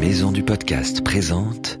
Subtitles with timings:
[0.00, 1.80] Maison du podcast présente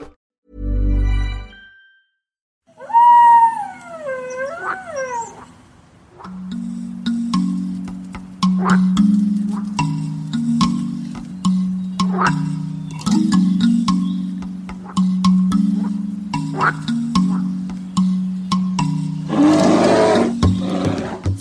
[16.61, 17.00] What?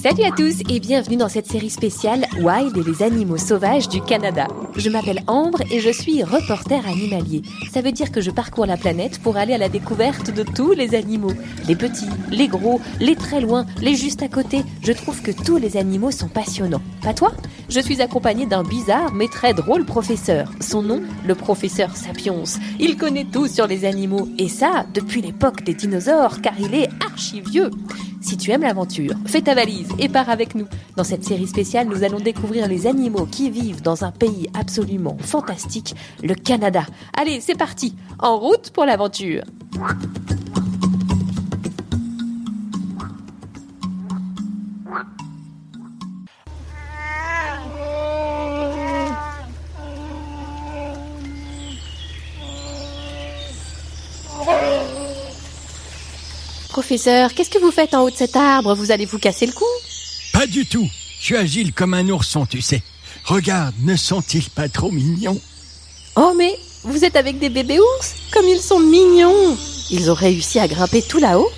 [0.03, 4.01] Salut à tous et bienvenue dans cette série spéciale Wild et les animaux sauvages du
[4.01, 4.47] Canada.
[4.75, 7.43] Je m'appelle Ambre et je suis reporter animalier.
[7.71, 10.73] Ça veut dire que je parcours la planète pour aller à la découverte de tous
[10.73, 11.35] les animaux.
[11.69, 14.63] Les petits, les gros, les très loin, les juste à côté.
[14.83, 16.83] Je trouve que tous les animaux sont passionnants.
[17.03, 17.33] Pas toi?
[17.69, 20.51] Je suis accompagnée d'un bizarre mais très drôle professeur.
[20.61, 22.45] Son nom, le professeur Sapiens.
[22.79, 26.89] Il connaît tout sur les animaux et ça depuis l'époque des dinosaures car il est
[27.05, 27.71] archi vieux.
[28.21, 30.67] Si tu aimes l'aventure, fais ta valise et pars avec nous.
[30.97, 35.17] Dans cette série spéciale, nous allons découvrir les animaux qui vivent dans un pays absolument
[35.21, 36.85] fantastique, le Canada.
[37.17, 39.43] Allez, c'est parti, en route pour l'aventure.
[56.71, 58.75] Professeur, qu'est-ce que vous faites en haut de cet arbre?
[58.77, 59.65] Vous allez vous casser le cou?
[60.33, 60.89] Pas du tout.
[61.19, 62.83] Je suis agile comme un ourson, tu sais.
[63.25, 65.41] Regarde, ne sont-ils pas trop mignons?
[66.15, 68.15] Oh mais vous êtes avec des bébés ours?
[68.33, 69.57] Comme ils sont mignons
[69.91, 71.51] Ils ont réussi à grimper tout là-haut?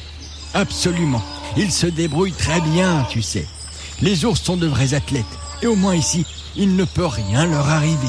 [0.54, 1.22] Absolument.
[1.58, 3.46] Ils se débrouillent très bien, tu sais.
[4.00, 5.24] Les ours sont de vrais athlètes.
[5.60, 6.24] Et au moins ici,
[6.56, 8.08] il ne peut rien leur arriver.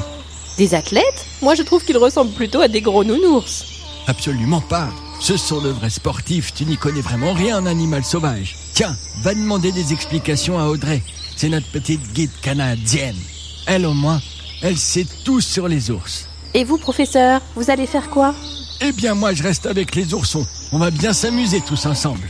[0.58, 1.26] Des athlètes?
[1.42, 3.66] Moi je trouve qu'ils ressemblent plutôt à des gros nounours.
[4.08, 4.90] Absolument pas.
[5.24, 6.54] Ce sont de vrais sportifs.
[6.54, 8.58] Tu n'y connais vraiment rien en animal sauvage.
[8.74, 11.02] Tiens, va demander des explications à Audrey.
[11.38, 13.16] C'est notre petite guide canadienne.
[13.66, 14.20] Elle au moins,
[14.62, 16.28] elle sait tout sur les ours.
[16.54, 18.36] Et vous, professeur, vous allez faire quoi?
[18.82, 20.46] Eh bien moi, je reste avec les oursons.
[20.74, 22.28] On va bien s'amuser tous ensemble.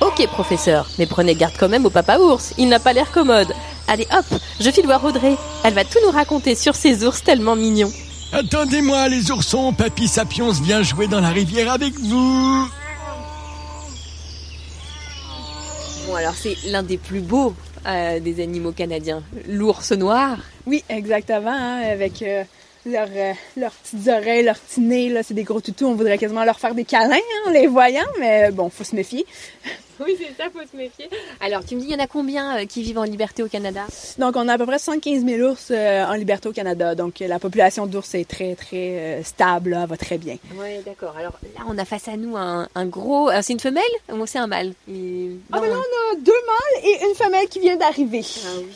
[0.00, 2.54] Ok, professeur, mais prenez garde quand même au papa ours.
[2.56, 3.52] Il n'a pas l'air commode.
[3.88, 5.34] Allez, hop, je file voir Audrey.
[5.64, 7.92] Elle va tout nous raconter sur ces ours tellement mignons.
[8.32, 12.68] Attendez-moi les oursons, Papy Sapiens vient jouer dans la rivière avec vous.
[16.06, 17.54] Bon, alors c'est l'un des plus beaux
[17.86, 19.22] euh, des animaux canadiens.
[19.48, 20.38] L'ours noir.
[20.66, 22.44] Oui, exactement, hein, avec euh,
[22.84, 25.86] leurs, euh, leurs petites oreilles, leurs petits nez, là, c'est des gros toutous.
[25.86, 28.94] On voudrait quasiment leur faire des câlins hein, en les voyant, mais bon, faut se
[28.94, 29.24] méfier.
[30.04, 31.08] Oui, c'est ça, faut se méfier.
[31.40, 33.48] Alors, tu me dis, il y en a combien euh, qui vivent en liberté au
[33.48, 33.84] Canada?
[34.18, 36.94] Donc, on a à peu près 75 000 ours euh, en liberté au Canada.
[36.94, 40.36] Donc, euh, la population d'ours est très, très euh, stable, là, va très bien.
[40.56, 41.14] Oui, d'accord.
[41.16, 43.30] Alors là, on a face à nous un, un gros.
[43.30, 43.82] euh, c'est une femelle
[44.12, 44.72] ou c'est un mâle?
[44.88, 48.22] Il- Ah, ben là, on a deux mâles et une femelle qui vient d'arriver.
[48.46, 48.66] Ah oui.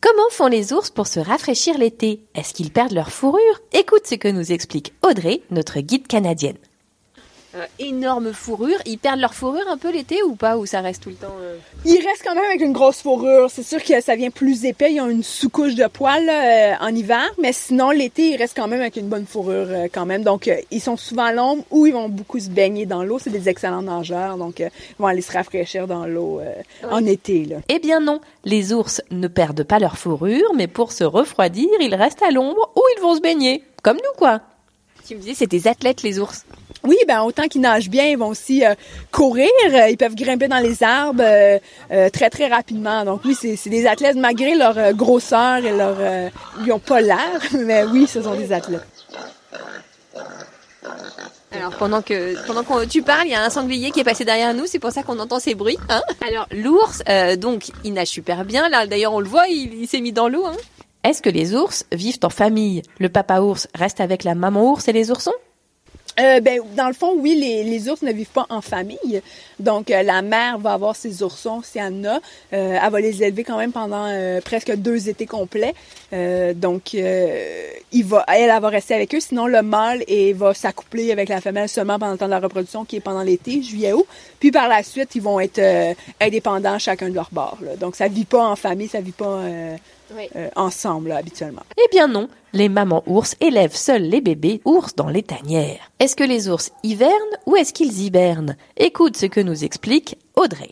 [0.00, 2.20] Comment font les ours pour se rafraîchir l'été?
[2.36, 3.60] Est-ce qu'ils perdent leur fourrure?
[3.72, 6.56] Écoute ce que nous explique Audrey, notre guide canadienne.
[7.58, 11.02] Euh, énorme fourrure, ils perdent leur fourrure un peu l'été ou pas Ou ça reste
[11.02, 13.50] tout le temps euh, Ils restent quand même avec une grosse fourrure.
[13.50, 14.92] C'est sûr que ça vient plus épais.
[14.92, 18.56] Ils ont une sous-couche de poils là, euh, en hiver, mais sinon, l'été, ils restent
[18.56, 20.22] quand même avec une bonne fourrure euh, quand même.
[20.22, 23.18] Donc, ils sont souvent à l'ombre ou ils vont beaucoup se baigner dans l'eau.
[23.18, 26.40] C'est des excellents nageurs, donc ils vont aller se rafraîchir dans l'eau
[26.88, 27.44] en été.
[27.44, 27.56] Là.
[27.68, 31.94] Eh bien non, les ours ne perdent pas leur fourrure, mais pour se refroidir, ils
[31.94, 33.64] restent à l'ombre ou ils vont se baigner.
[33.82, 34.40] Comme nous, quoi.
[35.06, 36.44] Tu me disais, c'est des athlètes, les ours.
[36.88, 38.74] Oui, ben autant qu'ils nagent bien, ils vont aussi euh,
[39.12, 39.50] courir.
[39.70, 41.58] Euh, Ils peuvent grimper dans les arbres euh,
[41.92, 43.04] euh, très très rapidement.
[43.04, 46.28] Donc oui, c'est des athlètes malgré leur euh, grosseur et leur, euh,
[46.64, 48.86] ils ont pas l'air, mais oui, ce sont des athlètes.
[51.52, 54.24] Alors pendant que pendant que tu parles, il y a un sanglier qui est passé
[54.24, 55.78] derrière nous, c'est pour ça qu'on entend ces bruits.
[55.88, 58.68] Hein Alors l'ours, euh, donc il nage super bien.
[58.68, 60.44] Là d'ailleurs on le voit, il, il s'est mis dans l'eau.
[60.46, 60.56] Hein
[61.04, 62.82] Est-ce que les ours vivent en famille?
[62.98, 65.32] Le papa ours reste avec la maman ours et les oursons?
[66.20, 69.22] Euh, ben, dans le fond, oui, les, les ours ne vivent pas en famille.
[69.60, 72.16] Donc, euh, la mère va avoir ses oursons, si elle en a.
[72.52, 75.74] Euh, elle va les élever quand même pendant euh, presque deux étés complets.
[76.12, 79.20] Euh, donc, euh, il va, elle, elle va rester avec eux.
[79.20, 82.40] Sinon, le mâle et va s'accoupler avec la femelle seulement pendant le temps de la
[82.40, 84.06] reproduction, qui est pendant l'été, juillet-août.
[84.40, 87.58] Puis, par la suite, ils vont être euh, indépendants chacun de leur bord.
[87.62, 87.76] là.
[87.76, 89.76] Donc, ça vit pas en famille, ça vit pas euh,
[90.36, 91.62] euh, ensemble, là, habituellement.
[91.76, 95.90] Eh bien non, les mamans ours élèvent seuls les bébés ours dans les tanières.
[95.98, 97.12] Est-ce que les ours hivernent
[97.46, 98.56] ou est-ce qu'ils hibernent?
[98.76, 100.70] Écoute ce que nous explique Audrey.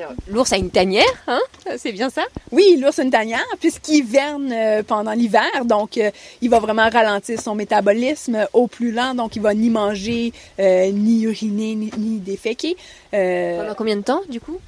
[0.00, 1.40] Alors, l'ours a une tanière, hein?
[1.76, 2.22] C'est bien ça?
[2.52, 6.10] Oui, l'ours a une tanière, puisqu'il hiverne euh, pendant l'hiver, donc euh,
[6.40, 10.90] il va vraiment ralentir son métabolisme au plus lent, donc il va ni manger, euh,
[10.90, 12.78] ni uriner, ni, ni déféquer.
[13.12, 14.58] Euh, Pendant combien de temps, du coup?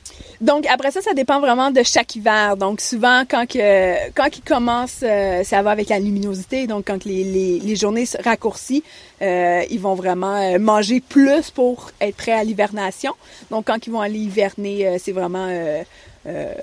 [0.42, 2.56] Donc après ça, ça dépend vraiment de chaque hiver.
[2.56, 5.04] Donc souvent, quand que quand il commence,
[5.44, 6.66] ça va avec la luminosité.
[6.66, 8.82] Donc quand les, les, les journées se raccourcissent,
[9.20, 13.12] ils vont vraiment manger plus pour être prêts à l'hivernation.
[13.52, 15.84] Donc quand ils vont aller hiverner, c'est vraiment euh,
[16.26, 16.54] euh,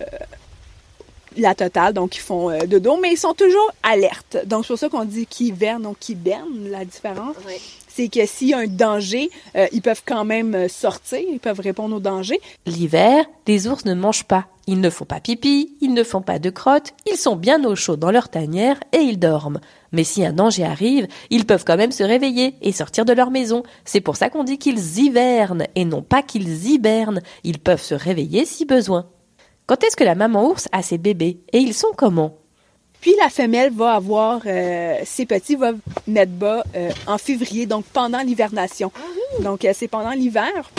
[1.42, 1.94] la totale.
[1.94, 4.38] Donc ils font euh, dodo, mais ils sont toujours alertes.
[4.46, 6.70] Donc c'est pour ça qu'on dit qu'ils hivernent, donc qu'ils hibernent.
[6.70, 7.36] La différence,
[7.88, 11.40] c'est que s'il y a un danger, euh, ils peuvent quand même euh, sortir, ils
[11.40, 12.40] peuvent répondre au danger.
[12.66, 14.46] L'hiver, les ours ne mangent pas.
[14.68, 17.76] Ils ne font pas pipi, ils ne font pas de crotte, ils sont bien au
[17.76, 19.60] chaud dans leur tanière et ils dorment.
[19.92, 23.32] Mais si un danger arrive, ils peuvent quand même se réveiller et sortir de leur
[23.32, 23.64] maison.
[23.84, 27.22] C'est pour ça qu'on dit qu'ils hivernent et non pas qu'ils hibernent.
[27.44, 29.08] Ils peuvent se réveiller si besoin.
[29.69, 32.36] Quand est-ce que la maman ours a ses bébés Et ils sont comment?
[33.01, 35.74] Puis la femelle va avoir euh, ses petits va
[36.07, 38.92] mettre bas euh, en février, donc pendant l'hivernation.
[39.42, 40.71] Donc euh, c'est pendant l'hiver.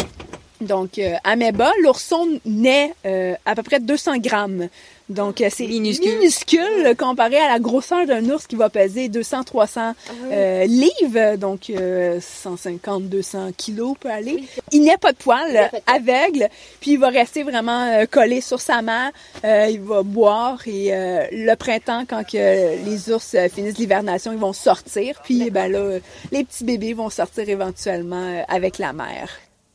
[0.60, 1.16] Donc euh,
[1.52, 4.68] bas, l'ourson naît euh, à peu près 200 grammes.
[5.10, 6.18] Donc euh, c'est Minuscule.
[6.18, 9.94] minuscule comparé à la grosseur d'un ours qui va peser 200-300
[10.30, 14.44] euh, livres, donc 150-200 kilos peut aller.
[14.70, 16.48] Il n'est pas de poils, aveugle,
[16.80, 19.10] puis il va rester vraiment collé sur sa mère.
[19.44, 24.38] Euh, il va boire et euh, le printemps, quand que les ours finissent l'hivernation, ils
[24.38, 25.20] vont sortir.
[25.24, 25.98] Puis ben là,
[26.30, 29.28] les petits bébés vont sortir éventuellement avec la mère.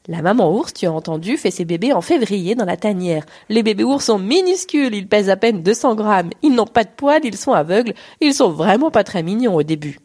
[0.07, 3.25] La maman ours, tu as entendu, fait ses bébés en février dans la tanière.
[3.49, 6.29] Les bébés ours sont minuscules, ils pèsent à peine 200 grammes.
[6.43, 7.95] Ils n'ont pas de poils, ils sont aveugles.
[8.21, 9.97] Ils sont vraiment pas très mignons au début.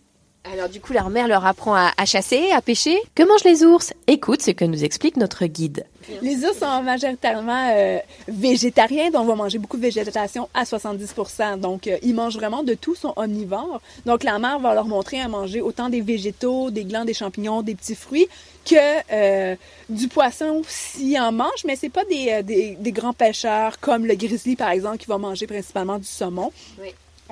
[0.45, 2.97] Alors du coup, leur mère leur apprend à, à chasser, à pêcher.
[3.15, 3.93] Que mangent les ours?
[4.07, 5.85] Écoute ce que nous explique notre guide.
[6.23, 11.61] Les ours sont majoritairement euh, végétariens, donc on va manger beaucoup de végétation à 70%
[11.61, 13.81] Donc, euh, ils mangent vraiment de tout, sont omnivores.
[14.07, 17.63] Donc, la mère va leur montrer à manger autant des végétaux, des glands, des champignons,
[17.63, 18.27] des petits fruits,
[18.65, 18.75] que
[19.13, 19.57] euh,
[19.89, 24.15] du poisson s'ils en mangent, mais c'est pas des, des, des grands pêcheurs comme le
[24.15, 26.51] grizzly, par exemple, qui va manger principalement du saumon.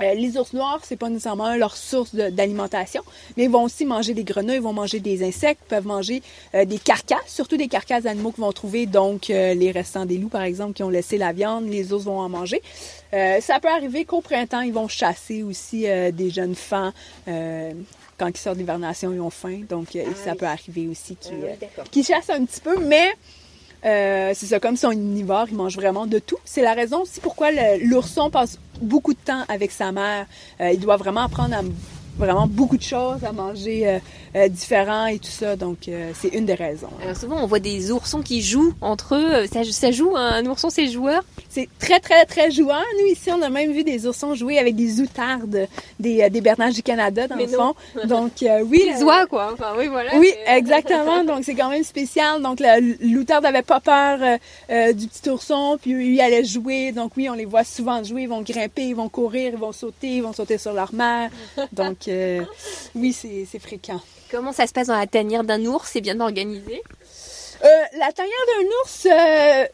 [0.03, 3.03] Euh, les ours noirs, c'est pas nécessairement leur source d'alimentation,
[3.37, 6.23] mais ils vont aussi manger des grenouilles, ils vont manger des insectes, peuvent manger
[6.55, 10.19] euh, des carcasses, surtout des carcasses d'animaux qu'ils vont trouver, donc euh, les restants des
[10.19, 12.63] loups, par exemple, qui ont laissé la viande, les ours vont en manger.
[13.15, 16.93] Euh, ça peut arriver qu'au printemps, ils vont chasser aussi euh, des jeunes fans.
[17.27, 17.73] euh,
[18.19, 21.55] quand ils sortent d'hivernation, ils ont faim, donc ça peut arriver aussi qu'ils euh,
[21.93, 23.13] qu'ils chassent un petit peu, mais
[23.85, 26.39] euh, c'est ça, comme sont omnivores, ils mangent vraiment de tout.
[26.45, 27.51] C'est la raison aussi pourquoi
[27.83, 30.27] l'ourson passe beaucoup de temps avec sa mère.
[30.61, 31.63] Euh, il doit vraiment apprendre à
[32.19, 33.99] vraiment beaucoup de choses, à manger euh,
[34.37, 35.57] euh, différent et tout ça.
[35.57, 36.89] Donc, euh, c'est une des raisons.
[37.03, 39.47] Alors souvent, on voit des oursons qui jouent entre eux.
[39.53, 41.23] Ça, ça joue, hein, un ourson, c'est joueur?
[41.49, 42.83] C'est très, très, très joueur.
[43.01, 45.67] Nous, ici, on a même vu des oursons jouer avec des outardes,
[45.99, 47.59] des, euh, des bernages du Canada, dans Mais le non.
[47.59, 47.75] fond.
[48.07, 48.83] Donc, euh, oui.
[48.85, 49.51] Des euh, oies, quoi.
[49.55, 50.11] Enfin, oui, voilà.
[50.17, 51.25] Oui, exactement.
[51.25, 52.43] Donc, c'est quand même spécial.
[52.43, 52.61] Donc,
[53.01, 54.37] l'outarde n'avait pas peur euh,
[54.71, 56.93] euh, du petit ourson, puis il allait jouer.
[56.93, 58.23] Donc, oui, on les voit souvent jouer.
[58.23, 61.31] Ils vont grimper, ils vont courir, ils vont sauter, ils vont sauter sur leur mère.
[61.73, 62.43] Donc, euh,
[62.95, 64.01] oui, c'est c'est fréquent.
[64.31, 65.89] Comment ça se passe dans la tanière d'un ours?
[65.93, 66.83] C'est bien organisé
[67.65, 67.67] Euh,
[67.99, 69.67] la tanière d'un ours, euh,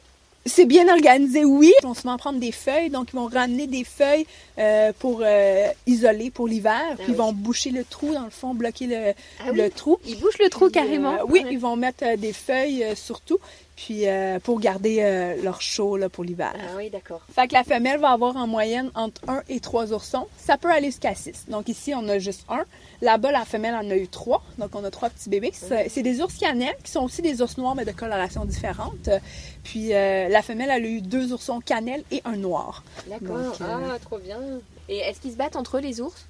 [0.47, 1.73] c'est bien organisé, oui.
[1.83, 4.27] Ils vont souvent prendre des feuilles, donc ils vont ramener des feuilles
[4.59, 6.81] euh, pour euh, isoler pour l'hiver.
[6.99, 9.71] puis ils vont boucher le trou, dans le fond, bloquer le, Ah oui?
[9.71, 9.99] trou.
[10.07, 11.15] Ils bouchent le trou Puis, carrément.
[11.15, 13.39] euh, oui, ils vont mettre euh, des feuilles euh, surtout,
[13.77, 16.53] puis euh, pour garder euh, leur chaud là, pour l'hiver.
[16.59, 17.23] Ah oui, d'accord.
[17.35, 20.27] Fait que la femelle va avoir en moyenne entre 1 et 3 oursons.
[20.39, 21.47] Ça peut aller jusqu'à 6.
[21.49, 22.65] Donc ici, on a juste un.
[23.03, 24.43] Là-bas, la femelle en a eu trois.
[24.59, 25.51] Donc on a trois petits bébés.
[25.53, 29.11] C'est c'est des ours cannelles qui sont aussi des ours noirs, mais de coloration différente.
[29.65, 32.85] Puis euh, la femelle, elle a eu deux oursons cannelles et un noir.
[33.09, 33.37] D'accord.
[33.39, 34.39] Donc, euh, Ah, trop bien.
[34.89, 36.27] Et est-ce qu'ils se battent entre eux, les ours?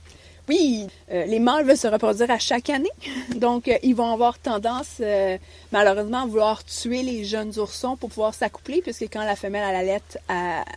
[0.47, 2.91] Oui, euh, les mâles veulent se reproduire à chaque année,
[3.37, 5.39] donc euh, ils vont avoir tendance euh,
[5.73, 9.73] malheureusement à vouloir tuer les jeunes oursons pour pouvoir s'accoupler, puisque quand la femelle a
[9.73, 10.19] la lettre,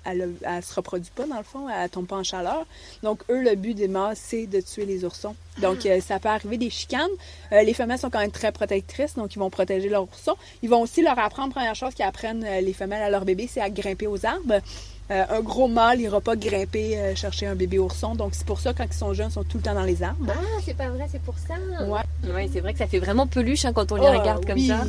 [0.06, 2.66] elle, elle, se reproduit pas dans le fond, elle tombe pas en chaleur.
[3.04, 5.36] Donc eux, le but des mâles, c'est de tuer les oursons.
[5.62, 7.10] Donc ça peut arriver des chicanes.
[7.52, 10.36] les femelles sont quand même très protectrices, donc ils vont protéger leurs oursons.
[10.62, 13.62] Ils vont aussi leur apprendre, première chose qu'ils apprennent les femelles à leur bébé, c'est
[13.62, 14.62] à grimper aux arbres.
[15.10, 18.14] Euh, un gros mâle n'ira pas grimper euh, chercher un bébé ourson.
[18.16, 20.04] Donc, c'est pour ça, quand ils sont jeunes, ils sont tout le temps dans les
[20.04, 20.26] arbres.
[20.30, 21.54] Ah, c'est pas vrai, c'est pour ça.
[21.86, 22.34] Ouais.
[22.34, 24.60] ouais c'est vrai que ça fait vraiment peluche hein, quand on les oh, regarde comme
[24.60, 24.84] ça.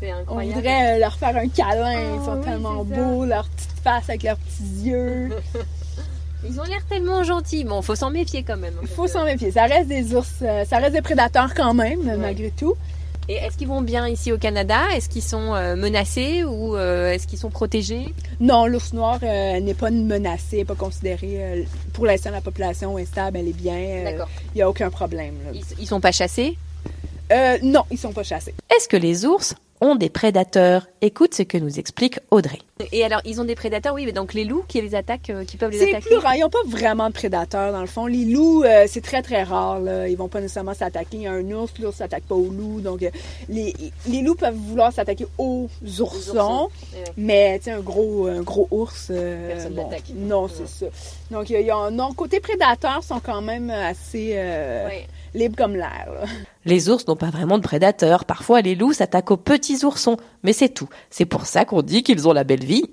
[0.00, 0.52] C'est incroyable.
[0.52, 1.92] On voudrait euh, leur faire un câlin.
[1.92, 5.30] ils sont oh, tellement beaux, leur petite face avec leurs petits yeux.
[6.46, 7.64] Ils ont l'air tellement gentils.
[7.64, 8.74] Bon, faut s'en méfier quand même.
[8.82, 9.50] Il faut s'en méfier.
[9.50, 12.74] Ça reste des ours, ça reste des prédateurs quand même, malgré tout.
[13.28, 14.82] Et est-ce qu'ils vont bien ici au Canada?
[14.94, 18.12] Est-ce qu'ils sont euh, menacés ou euh, est-ce qu'ils sont protégés?
[18.38, 21.66] Non, l'ours noir euh, n'est pas menacé, pas considéré.
[21.94, 24.04] pour l'instant, la population est stable, elle est bien.
[24.04, 24.28] D'accord.
[24.54, 25.34] Il n'y a aucun problème.
[25.54, 26.58] Ils, ne sont pas chassés?
[27.62, 28.54] Non, ils sont pas chassés.
[28.76, 30.86] Est-ce que les ours ont des prédateurs.
[31.00, 32.58] Écoute ce que nous explique Audrey.
[32.92, 35.44] Et alors, ils ont des prédateurs, oui, mais donc les loups qui les attaquent, euh,
[35.44, 36.00] qui peuvent les attaquer?
[36.02, 36.34] C'est plus rare.
[36.34, 38.06] Ils n'ont pas vraiment de prédateurs, dans le fond.
[38.06, 39.80] Les loups, euh, c'est très, très rare.
[39.80, 40.08] Là.
[40.08, 41.18] Ils vont pas nécessairement s'attaquer.
[41.18, 42.80] Il y a un ours, l'ours s'attaque pas aux loups.
[42.80, 43.10] Donc, euh,
[43.48, 43.74] les,
[44.08, 45.68] les, loups peuvent vouloir s'attaquer aux
[46.00, 46.68] oursons.
[47.16, 49.06] Mais, tu sais, un gros, un gros ours.
[49.08, 50.86] Personne bon, Non, c'est ça.
[51.34, 54.40] Donc, il y a, non, côté prédateurs, sont quand même assez
[55.34, 56.08] libre comme l'air.
[56.64, 58.24] Les ours n'ont pas vraiment de prédateurs.
[58.24, 60.16] Parfois, les loups s'attaquent aux petits oursons.
[60.44, 60.88] Mais c'est tout.
[61.10, 62.84] C'est pour ça qu'on dit qu'ils ont la belle vie.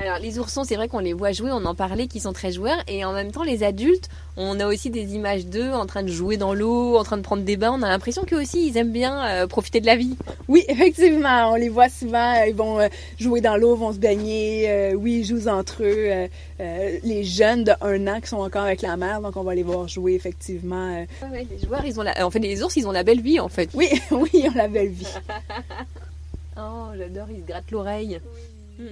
[0.00, 2.52] Alors les oursons, c'est vrai qu'on les voit jouer, on en parlait, qu'ils sont très
[2.52, 6.04] joueurs, et en même temps les adultes, on a aussi des images d'eux en train
[6.04, 7.72] de jouer dans l'eau, en train de prendre des bains.
[7.76, 10.16] On a l'impression qu'eux aussi, ils aiment bien euh, profiter de la vie.
[10.46, 12.86] Oui, effectivement, on les voit souvent, euh, ils vont euh,
[13.18, 14.94] jouer dans l'eau, vont se baigner.
[14.94, 16.28] oui, ils jouent entre eux.
[16.60, 19.64] les jeunes de un an qui sont encore avec la mère, donc on va les
[19.64, 21.04] voir jouer effectivement.
[21.32, 22.24] les joueurs, ils ont la...
[22.24, 23.68] en fait, les ours, ils ont la belle vie en fait.
[23.74, 25.12] Oui, oui, ils ont la belle vie.
[26.56, 28.20] oh, j'adore, ils se grattent l'oreille.
[28.78, 28.84] Oui.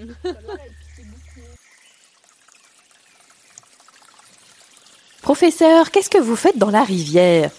[5.27, 7.51] Professeur, qu'est-ce que vous faites dans la rivière?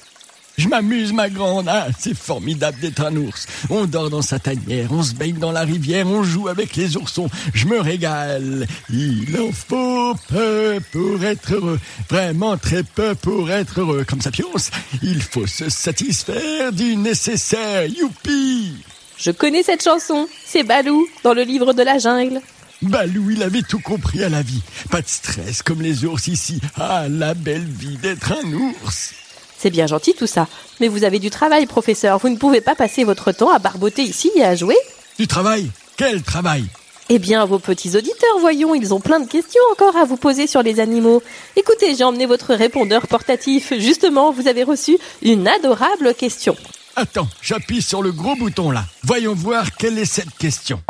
[0.57, 1.67] Je m'amuse, ma grande.
[1.67, 3.45] Ah, c'est formidable d'être un ours.
[3.69, 6.95] On dort dans sa tanière, on se baigne dans la rivière, on joue avec les
[6.95, 7.29] oursons.
[7.53, 8.67] Je me régale.
[8.89, 11.77] Il en faut peu pour être heureux.
[12.09, 14.05] Vraiment très peu pour être heureux.
[14.07, 14.71] Comme ça, pionce,
[15.03, 17.85] il faut se satisfaire du nécessaire.
[17.85, 18.75] Youpi!
[19.17, 20.29] Je connais cette chanson.
[20.45, 22.39] C'est Balou dans le livre de la jungle.
[22.83, 24.61] Balou, il avait tout compris à la vie.
[24.91, 26.61] Pas de stress comme les ours ici.
[26.75, 29.13] Ah, la belle vie d'être un ours.
[29.57, 30.47] C'est bien gentil tout ça.
[30.79, 32.19] Mais vous avez du travail, professeur.
[32.19, 34.77] Vous ne pouvez pas passer votre temps à barboter ici et à jouer
[35.17, 35.71] Du travail?
[35.97, 36.65] Quel travail?
[37.09, 40.45] Eh bien, vos petits auditeurs, voyons, ils ont plein de questions encore à vous poser
[40.45, 41.23] sur les animaux.
[41.55, 43.73] Écoutez, j'ai emmené votre répondeur portatif.
[43.79, 46.55] Justement, vous avez reçu une adorable question.
[46.95, 48.83] Attends, j'appuie sur le gros bouton là.
[49.03, 50.81] Voyons voir quelle est cette question.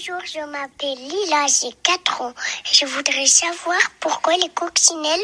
[0.00, 2.32] Bonjour, je m'appelle Lila, j'ai 4 ans.
[2.72, 5.20] Je voudrais savoir pourquoi les coccinelles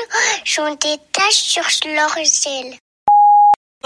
[0.59, 2.77] ont des taches sur leurs ailes.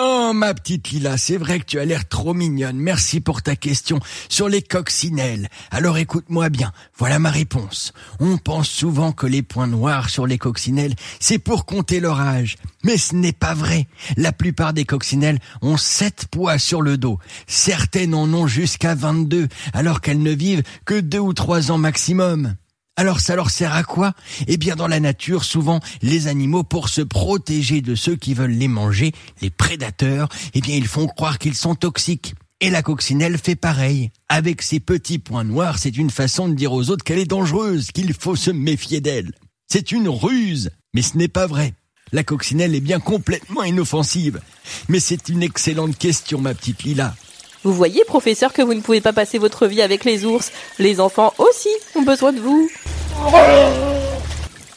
[0.03, 2.79] Oh, ma petite Lila, c'est vrai que tu as l'air trop mignonne.
[2.79, 5.51] Merci pour ta question sur les coccinelles.
[5.71, 7.93] Alors écoute-moi bien, voilà ma réponse.
[8.19, 12.57] On pense souvent que les points noirs sur les coccinelles, c'est pour compter leur âge.
[12.83, 13.89] Mais ce n'est pas vrai.
[14.17, 17.19] La plupart des coccinelles ont sept poids sur le dos.
[17.47, 22.55] Certaines en ont jusqu'à 22, alors qu'elles ne vivent que deux ou trois ans maximum.
[23.01, 24.13] Alors ça leur sert à quoi?
[24.47, 28.51] Eh bien dans la nature, souvent les animaux pour se protéger de ceux qui veulent
[28.51, 32.35] les manger, les prédateurs, eh bien ils font croire qu'ils sont toxiques.
[32.61, 34.11] Et la coccinelle fait pareil.
[34.29, 37.91] Avec ses petits points noirs, c'est une façon de dire aux autres qu'elle est dangereuse,
[37.91, 39.33] qu'il faut se méfier d'elle.
[39.67, 41.73] C'est une ruse, mais ce n'est pas vrai.
[42.13, 44.43] La coccinelle est bien complètement inoffensive.
[44.91, 47.15] Mais c'est une excellente question, ma petite Lila.
[47.63, 50.51] Vous voyez, professeur, que vous ne pouvez pas passer votre vie avec les ours.
[50.79, 52.71] Les enfants aussi ont besoin de vous.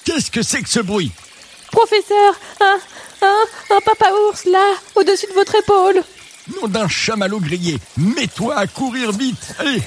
[0.06, 1.12] Qu'est-ce que c'est que ce bruit
[1.72, 2.78] Professeur, un,
[3.22, 6.04] un, un papa ours là, au-dessus de votre épaule.
[6.62, 9.56] Nom d'un chamallow grillé, mets-toi à courir vite.
[9.60, 9.82] Allez.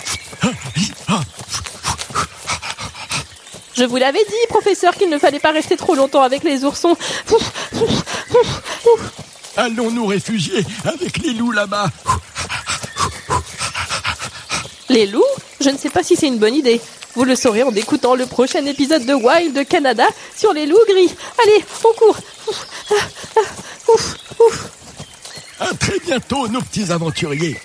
[3.77, 6.97] Je vous l'avais dit, professeur, qu'il ne fallait pas rester trop longtemps avec les oursons.
[9.57, 11.91] Allons nous réfugier avec les loups là-bas.
[14.89, 15.23] Les loups
[15.61, 16.81] Je ne sais pas si c'est une bonne idée.
[17.17, 20.05] Vous le saurez en écoutant le prochain épisode de Wild Canada
[20.37, 21.15] sur les loups gris.
[21.43, 22.19] Allez, on court.
[23.89, 24.71] Ouf, ouf.
[25.59, 27.57] À très bientôt, nos petits aventuriers.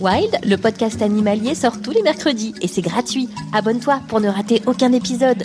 [0.00, 3.28] Wild, le podcast animalier sort tous les mercredis et c'est gratuit.
[3.52, 5.44] Abonne-toi pour ne rater aucun épisode.